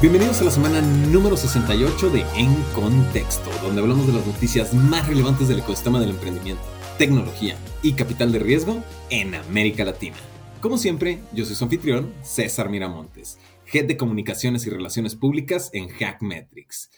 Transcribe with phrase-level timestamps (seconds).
[0.00, 5.08] Bienvenidos a la semana número 68 de En Contexto, donde hablamos de las noticias más
[5.08, 6.62] relevantes del ecosistema del emprendimiento,
[6.98, 10.14] tecnología y capital de riesgo en América Latina.
[10.60, 13.38] Como siempre, yo soy su anfitrión, César Miramontes,
[13.72, 16.90] Head de Comunicaciones y Relaciones Públicas en Hackmetrics.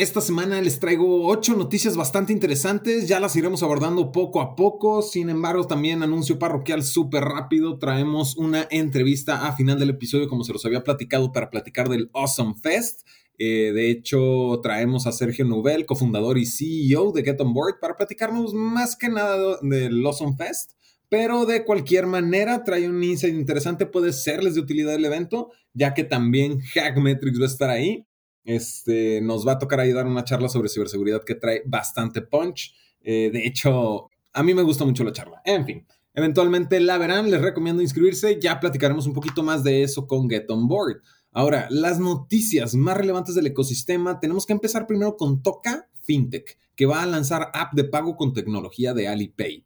[0.00, 5.02] Esta semana les traigo ocho noticias bastante interesantes, ya las iremos abordando poco a poco,
[5.02, 10.42] sin embargo también anuncio parroquial súper rápido, traemos una entrevista a final del episodio como
[10.42, 13.06] se los había platicado para platicar del Awesome Fest.
[13.36, 17.98] Eh, de hecho, traemos a Sergio Nubel, cofundador y CEO de Get On Board, para
[17.98, 20.72] platicarnos más que nada del Awesome Fest.
[21.10, 25.92] Pero de cualquier manera, trae un insight interesante, puede serles de utilidad el evento, ya
[25.92, 28.06] que también Hackmetrics va a estar ahí.
[28.44, 32.74] Este, nos va a tocar ahí dar una charla sobre ciberseguridad que trae bastante punch.
[33.02, 35.42] Eh, de hecho, a mí me gusta mucho la charla.
[35.44, 38.40] En fin, eventualmente la verán, les recomiendo inscribirse.
[38.40, 41.02] Ya platicaremos un poquito más de eso con Get On Board.
[41.32, 46.86] Ahora, las noticias más relevantes del ecosistema, tenemos que empezar primero con Toca FinTech, que
[46.86, 49.64] va a lanzar app de pago con tecnología de Alipay.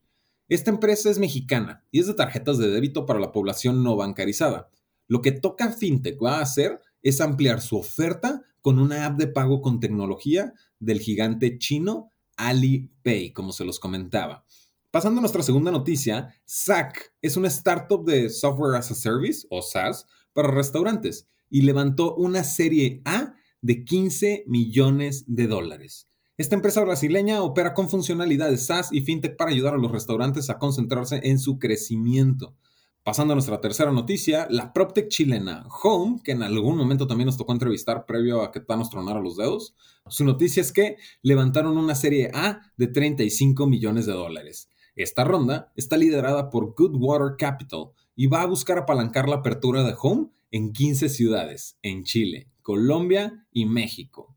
[0.49, 4.69] Esta empresa es mexicana y es de tarjetas de débito para la población no bancarizada.
[5.07, 9.27] Lo que Toca FinTech va a hacer es ampliar su oferta con una app de
[9.27, 14.47] pago con tecnología del gigante chino Alipay, como se los comentaba.
[14.91, 19.61] Pasando a nuestra segunda noticia, SAC es una startup de Software as a Service, o
[19.61, 26.09] SaaS, para restaurantes y levantó una serie A de 15 millones de dólares.
[26.39, 30.59] Esta empresa brasileña opera con funcionalidades SaaS y FinTech para ayudar a los restaurantes a
[30.59, 32.57] concentrarse en su crecimiento.
[33.05, 37.37] Pasando a nuestra tercera noticia, la PropTech chilena Home, que en algún momento también nos
[37.37, 39.77] tocó entrevistar previo a que Thanos tronara los dedos,
[40.09, 44.71] su noticia es que levantaron una serie A de 35 millones de dólares.
[44.97, 49.95] Esta ronda está liderada por Goodwater Capital y va a buscar apalancar la apertura de
[50.01, 54.34] Home en 15 ciudades, en Chile, Colombia y México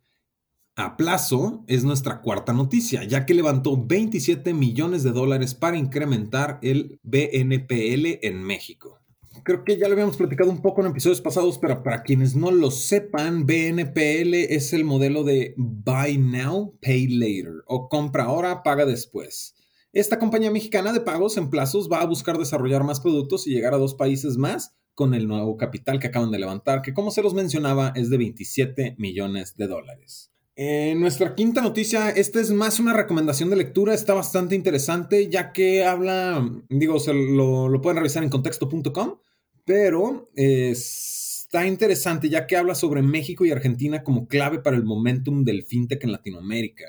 [0.77, 6.59] a plazo es nuestra cuarta noticia, ya que levantó 27 millones de dólares para incrementar
[6.61, 8.99] el BNPL en México.
[9.43, 12.51] Creo que ya lo habíamos platicado un poco en episodios pasados, pero para quienes no
[12.51, 18.85] lo sepan, BNPL es el modelo de Buy Now, Pay Later o compra ahora, paga
[18.85, 19.55] después.
[19.93, 23.73] Esta compañía mexicana de pagos en plazos va a buscar desarrollar más productos y llegar
[23.73, 27.23] a dos países más con el nuevo capital que acaban de levantar, que como se
[27.23, 30.31] los mencionaba es de 27 millones de dólares.
[30.59, 35.53] En nuestra quinta noticia, esta es más una recomendación de lectura, está bastante interesante ya
[35.53, 39.19] que habla, digo, se lo, pueden revisar en contexto.com,
[39.65, 45.43] pero está interesante ya que habla sobre México y Argentina como clave para el momentum
[45.43, 46.85] del fintech en Latinoamérica.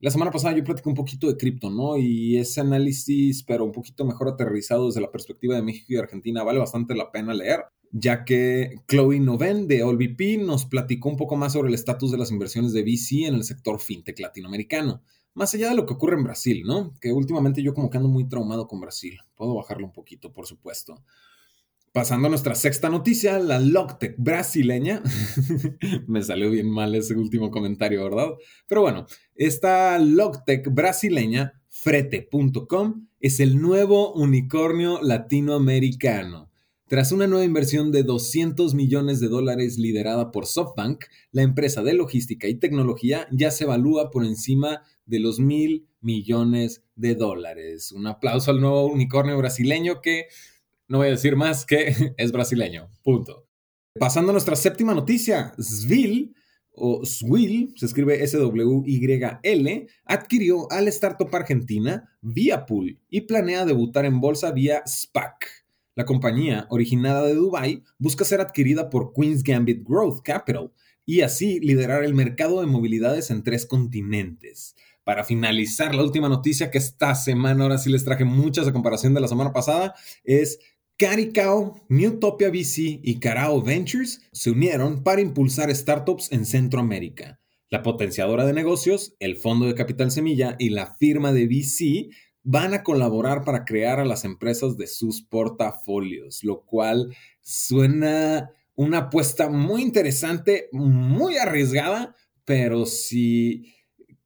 [0.00, 1.96] La semana pasada yo platicé un poquito de cripto, ¿no?
[1.98, 6.42] Y ese análisis, pero un poquito mejor aterrizado desde la perspectiva de México y Argentina,
[6.42, 7.60] vale bastante la pena leer
[7.92, 12.18] ya que Chloe Noven de AllVP nos platicó un poco más sobre el estatus de
[12.18, 15.02] las inversiones de VC en el sector fintech latinoamericano.
[15.34, 16.94] Más allá de lo que ocurre en Brasil, ¿no?
[17.00, 19.18] Que últimamente yo como que ando muy traumado con Brasil.
[19.34, 21.02] Puedo bajarlo un poquito, por supuesto.
[21.92, 25.02] Pasando a nuestra sexta noticia, la Logtech brasileña.
[26.06, 28.28] Me salió bien mal ese último comentario, ¿verdad?
[28.66, 36.51] Pero bueno, esta Logtech brasileña, frete.com, es el nuevo unicornio latinoamericano.
[36.92, 41.94] Tras una nueva inversión de 200 millones de dólares liderada por SoftBank, la empresa de
[41.94, 47.92] logística y tecnología ya se evalúa por encima de los mil millones de dólares.
[47.92, 50.26] Un aplauso al nuevo unicornio brasileño que
[50.86, 52.90] no voy a decir más que es brasileño.
[53.02, 53.46] Punto.
[53.98, 56.34] Pasando a nuestra séptima noticia, Svil
[56.72, 64.50] o Swil, se escribe S-W-Y-L, adquirió al startup argentina Viapool y planea debutar en bolsa
[64.50, 65.61] vía SPAC.
[65.94, 70.72] La compañía, originada de Dubai, busca ser adquirida por Queen's Gambit Growth Capital
[71.04, 74.74] y así liderar el mercado de movilidades en tres continentes.
[75.04, 79.12] Para finalizar, la última noticia que esta semana, ahora sí les traje muchas a comparación
[79.14, 79.94] de la semana pasada,
[80.24, 80.60] es
[80.96, 87.40] Caricao, Newtopia VC y Carao Ventures se unieron para impulsar startups en Centroamérica.
[87.68, 92.10] La potenciadora de negocios, el Fondo de Capital Semilla y la firma de VC
[92.44, 98.98] van a colaborar para crear a las empresas de sus portafolios, lo cual suena una
[98.98, 103.74] apuesta muy interesante, muy arriesgada, pero sí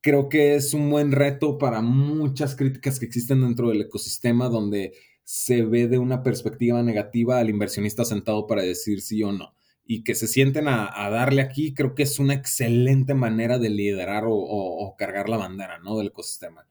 [0.00, 4.92] creo que es un buen reto para muchas críticas que existen dentro del ecosistema donde
[5.24, 9.54] se ve de una perspectiva negativa al inversionista sentado para decir sí o no.
[9.84, 14.24] Y que se sienten a, darle aquí, creo que es una excelente manera de liderar
[14.26, 15.98] o, o cargar la bandera ¿no?
[15.98, 16.66] del ecosistema.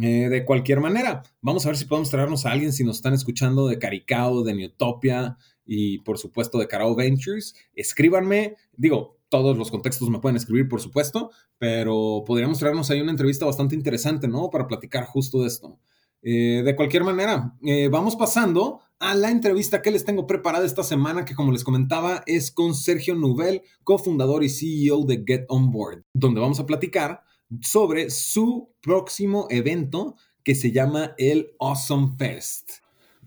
[0.00, 3.14] Eh, de cualquier manera, vamos a ver si podemos traernos a alguien si nos están
[3.14, 7.54] escuchando de Caricao, de Newtopia y por supuesto de Carao Ventures.
[7.74, 13.12] Escríbanme, digo, todos los contextos me pueden escribir, por supuesto, pero podríamos traernos ahí una
[13.12, 14.50] entrevista bastante interesante, ¿no?
[14.50, 15.78] Para platicar justo de esto.
[16.22, 20.82] Eh, de cualquier manera, eh, vamos pasando a la entrevista que les tengo preparada esta
[20.82, 25.70] semana, que como les comentaba es con Sergio Nouvel, cofundador y CEO de Get On
[25.70, 27.22] Board, donde vamos a platicar
[27.60, 32.84] sobre su próximo evento que se llama el Awesome Fest.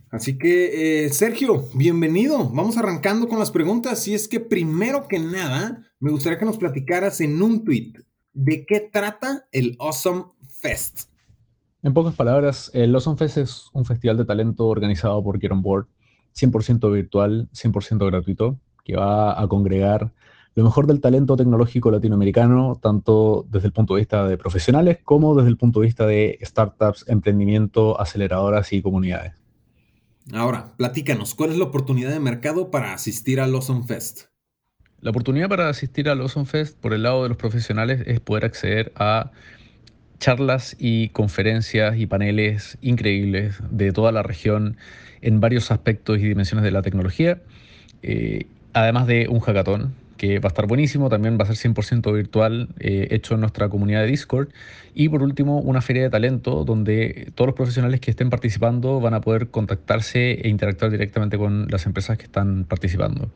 [0.09, 2.49] Así que, eh, Sergio, bienvenido.
[2.49, 4.07] Vamos arrancando con las preguntas.
[4.07, 7.93] Y es que primero que nada, me gustaría que nos platicaras en un tweet
[8.33, 11.09] de qué trata el Awesome Fest.
[11.83, 15.61] En pocas palabras, el Awesome Fest es un festival de talento organizado por Get On
[15.61, 15.87] Board,
[16.35, 20.13] 100% virtual, 100% gratuito, que va a congregar
[20.57, 25.35] lo mejor del talento tecnológico latinoamericano, tanto desde el punto de vista de profesionales como
[25.35, 29.33] desde el punto de vista de startups, emprendimiento, aceleradoras y comunidades.
[30.33, 34.29] Ahora, platícanos, ¿cuál es la oportunidad de mercado para asistir al Awesome Fest?
[34.99, 38.43] La oportunidad para asistir al Awesome Fest por el lado de los profesionales es poder
[38.43, 39.29] acceder a
[40.17, 44.77] charlas y conferencias y paneles increíbles de toda la región
[45.21, 47.43] en varios aspectos y dimensiones de la tecnología,
[48.01, 52.13] eh, además de un hackathon que va a estar buenísimo, también va a ser 100%
[52.13, 54.49] virtual, eh, hecho en nuestra comunidad de Discord.
[54.93, 59.13] Y por último, una feria de talento donde todos los profesionales que estén participando van
[59.13, 63.29] a poder contactarse e interactuar directamente con las empresas que están participando.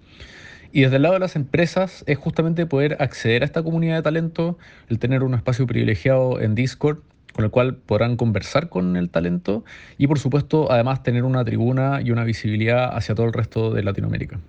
[0.74, 4.01] Y desde el lado de las empresas es justamente poder acceder a esta comunidad de
[4.04, 4.57] talento,
[4.89, 7.00] el tener un espacio privilegiado en Discord
[7.34, 9.63] con el cual podrán conversar con el talento
[9.98, 13.84] y por supuesto además tener una tribuna y una visibilidad hacia todo el resto de
[13.84, 14.39] Latinoamérica.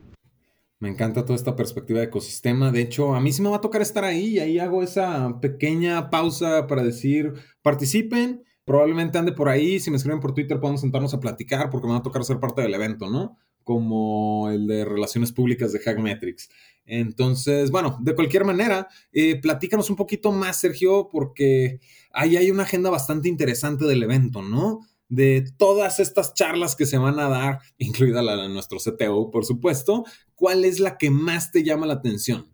[0.83, 2.73] Me encanta toda esta perspectiva de ecosistema.
[2.73, 5.39] De hecho, a mí sí me va a tocar estar ahí y ahí hago esa
[5.41, 8.43] pequeña pausa para decir, participen.
[8.65, 9.79] Probablemente ande por ahí.
[9.79, 12.41] Si me escriben por Twitter, podemos sentarnos a platicar porque me va a tocar ser
[12.41, 13.39] parte del evento, ¿no?
[13.63, 16.51] Como el de relaciones públicas de Hackmetrics.
[16.85, 21.79] Entonces, bueno, de cualquier manera, eh, platícanos un poquito más, Sergio, porque
[22.13, 24.81] ahí hay una agenda bastante interesante del evento, ¿no?
[25.13, 29.45] De todas estas charlas que se van a dar, incluida la de nuestro CTO, por
[29.45, 30.05] supuesto,
[30.35, 32.47] ¿cuál es la que más te llama la atención?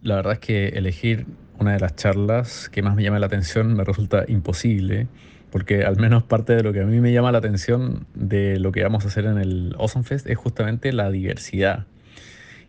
[0.00, 1.26] La verdad es que elegir
[1.58, 5.08] una de las charlas que más me llama la atención me resulta imposible,
[5.50, 8.70] porque al menos parte de lo que a mí me llama la atención de lo
[8.70, 11.86] que vamos a hacer en el Awesome Fest es justamente la diversidad.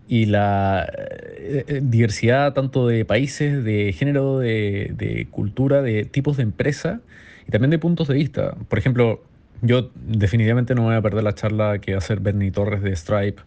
[0.08, 0.92] Y la
[1.38, 7.02] eh, eh, diversidad tanto de países, de género, de, de cultura, de tipos de empresa
[7.50, 8.54] y también de puntos de vista.
[8.68, 9.24] Por ejemplo,
[9.64, 12.96] yo definitivamente no voy a perder la charla que va a hacer Bernie Torres de
[12.96, 13.42] Stripe.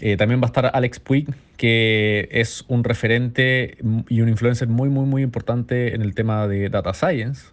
[0.00, 3.78] Eh, también va a estar Alex Puig, que es un referente
[4.10, 7.46] y un influencer muy, muy, muy importante en el tema de data science.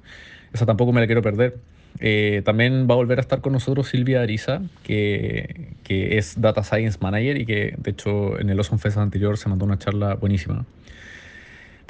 [0.52, 1.58] Esa tampoco me la quiero perder.
[2.02, 6.64] Eh, también va a volver a estar con nosotros Silvia Ariza, que, que, es Data
[6.64, 10.16] Science Manager y que de hecho en el Awesome Fest anterior se mandó una charla
[10.16, 10.66] buenísima.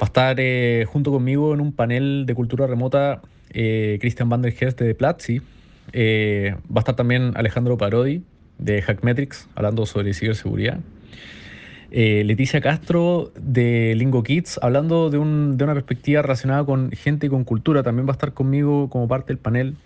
[0.02, 4.42] Va a estar eh, junto conmigo en un panel de cultura remota eh, Christian van
[4.42, 5.40] der de Platzi.
[5.92, 8.22] Eh, va a estar también Alejandro Parodi
[8.58, 10.80] de Hackmetrics hablando sobre ciberseguridad.
[11.90, 17.44] Eh, Leticia Castro de Lingo Kids hablando de, una perspectiva relacionada con gente y con
[17.44, 17.82] cultura.
[17.82, 19.76] También va a estar conmigo como parte del panel.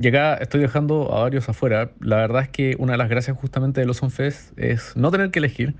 [0.00, 1.90] Y acá estoy dejando a varios afuera.
[2.00, 5.30] La verdad es que una de las gracias justamente de los Fest es no tener
[5.30, 5.74] que elegir.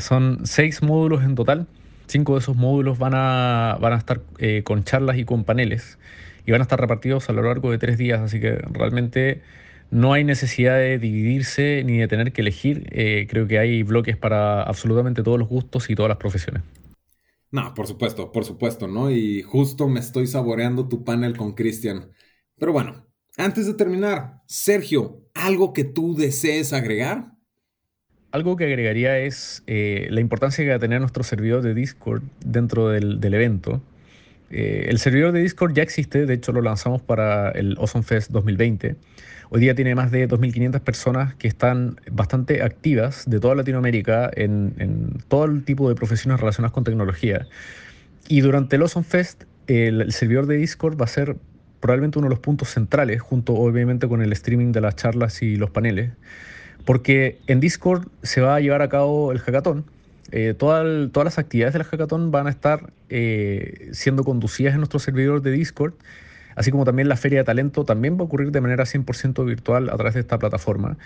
[0.00, 1.66] son seis módulos en total.
[2.08, 4.20] Cinco de esos módulos van a, van a estar
[4.64, 5.98] con charlas y con paneles
[6.46, 9.42] y van a estar repartidos a lo largo de tres días, así que realmente
[9.90, 12.88] no hay necesidad de dividirse ni de tener que elegir.
[12.92, 16.62] Eh, creo que hay bloques para absolutamente todos los gustos y todas las profesiones.
[17.50, 19.10] No, por supuesto, por supuesto, ¿no?
[19.10, 22.10] Y justo me estoy saboreando tu panel con Cristian.
[22.58, 27.32] Pero bueno, antes de terminar, Sergio, ¿algo que tú desees agregar?
[28.32, 32.22] Algo que agregaría es eh, la importancia que va a tener nuestro servidor de Discord
[32.44, 33.80] dentro del, del evento.
[34.50, 38.30] Eh, el servidor de Discord ya existe, de hecho lo lanzamos para el Awesome Fest
[38.30, 38.96] 2020.
[39.48, 45.18] Hoy día tiene más de 2.500 personas que están bastante activas de toda Latinoamérica en,
[45.28, 47.46] todo el tipo de profesiones relacionadas con tecnología.
[48.28, 51.36] Y durante el Awesome Fest, el, servidor de Discord va a ser
[51.80, 55.56] probablemente uno de los puntos centrales, junto obviamente con el streaming de las charlas y
[55.56, 56.10] los paneles,
[56.84, 59.84] porque en Discord se va a llevar a cabo el hackathon,
[60.32, 65.42] eh, todas las actividades del hackathon van a estar eh, siendo conducidas en nuestro servidor
[65.42, 65.94] de Discord,
[66.56, 69.88] así como también la feria de talento también va a ocurrir de manera 100% virtual
[69.90, 70.98] a través de esta plataforma.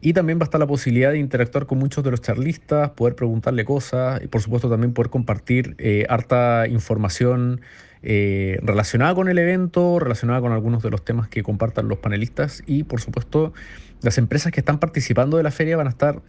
[0.00, 3.16] Y también va a estar la posibilidad de interactuar con muchos de los charlistas, poder
[3.16, 7.60] preguntarle cosas y por supuesto también poder compartir eh, harta información
[8.00, 12.84] relacionada con el evento, relacionada con algunos de los temas que compartan los panelistas y
[12.84, 13.52] por supuesto
[14.02, 16.22] las empresas que están participando de la feria van a estar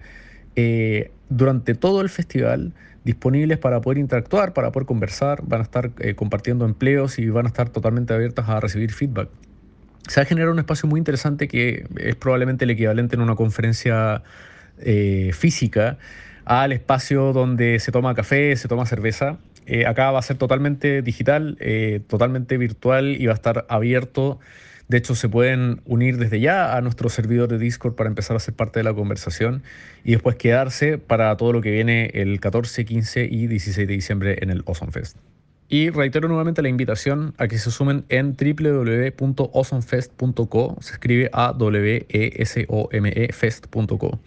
[0.56, 5.92] eh, durante todo el festival disponibles para poder interactuar, para poder conversar, van a estar
[6.00, 9.30] eh, compartiendo empleos y van a estar totalmente abiertas a recibir feedback.
[10.08, 13.36] Se va a generar un espacio muy interesante que es probablemente el equivalente en una
[13.36, 14.24] conferencia
[14.80, 15.98] eh, física
[16.46, 19.38] al espacio donde se toma café, se toma cerveza.
[19.86, 21.60] Acá va a ser totalmente digital,
[22.08, 24.40] totalmente virtual y va a estar abierto
[24.90, 28.40] de hecho, se pueden unir desde ya a nuestro servidor de Discord para empezar a
[28.40, 29.62] ser parte de la conversación
[30.04, 34.40] y después quedarse para todo lo que viene el 14, 15 y 16 de diciembre
[34.42, 35.16] en el Awesome Fest.
[35.68, 42.08] Y reitero nuevamente la invitación a que se sumen en www.awesomefest.co, se escribe a w
[42.10, 44.20] e s o m -E fest.co.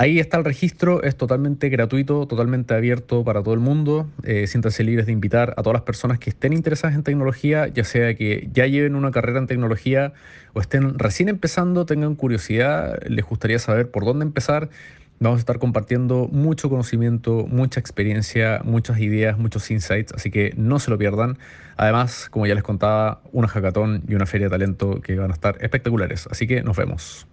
[0.00, 4.08] Ahí está el registro, es totalmente gratuito, totalmente abierto para todo el mundo.
[4.22, 7.84] Eh, siéntanse libres de invitar a todas las personas que estén interesadas en tecnología, ya
[7.84, 10.14] sea que ya lleven una carrera en tecnología
[10.54, 14.70] o estén recién empezando, tengan curiosidad, les gustaría saber por dónde empezar.
[15.18, 20.78] Vamos a estar compartiendo mucho conocimiento, mucha experiencia, muchas ideas, muchos insights, así que no
[20.78, 21.36] se lo pierdan.
[21.76, 25.34] Además, como ya les contaba, una hackathon y una feria de talento que van a
[25.34, 27.26] estar espectaculares, así que nos vemos.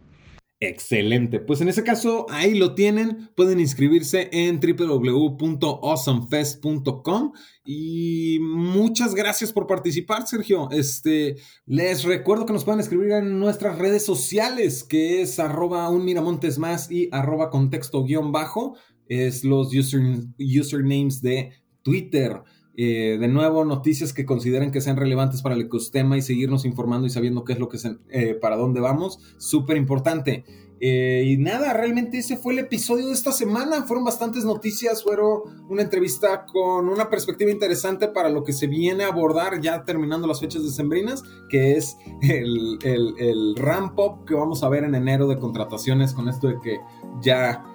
[0.59, 1.39] Excelente.
[1.39, 3.29] Pues en ese caso, ahí lo tienen.
[3.35, 7.33] Pueden inscribirse en www.awesomefest.com.
[7.63, 10.67] Y muchas gracias por participar, Sergio.
[10.71, 11.35] Este,
[11.67, 16.57] les recuerdo que nos pueden escribir en nuestras redes sociales, que es arroba un miramontes
[16.57, 18.75] más y arroba contexto guion bajo.
[19.07, 21.51] Es los usernames de
[21.83, 22.41] Twitter.
[22.79, 27.07] Eh, de nuevo, noticias que consideren que sean relevantes para el ecosistema y seguirnos informando
[27.07, 30.45] y sabiendo qué es lo que se, eh, para dónde vamos, súper importante.
[30.79, 33.81] Eh, y nada, realmente ese fue el episodio de esta semana.
[33.81, 39.05] Fueron bastantes noticias, fueron una entrevista con una perspectiva interesante para lo que se viene
[39.05, 44.35] a abordar ya terminando las fechas decembrinas, que es el, el, el ramp up que
[44.35, 46.77] vamos a ver en enero de contrataciones con esto de que
[47.21, 47.65] ya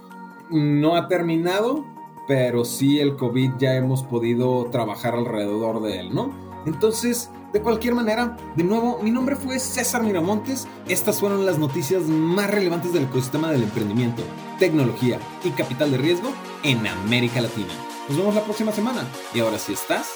[0.52, 1.84] no ha terminado,
[2.26, 6.32] pero sí el COVID ya hemos podido trabajar alrededor de él, ¿no?
[6.66, 10.66] Entonces, de cualquier manera, de nuevo, mi nombre fue César Miramontes.
[10.88, 14.22] Estas fueron las noticias más relevantes del ecosistema del emprendimiento,
[14.58, 16.30] tecnología y capital de riesgo
[16.62, 17.72] en América Latina.
[18.08, 19.04] Nos vemos la próxima semana.
[19.34, 20.06] Y ahora sí estás